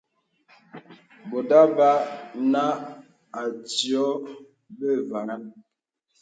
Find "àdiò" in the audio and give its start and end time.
3.41-4.05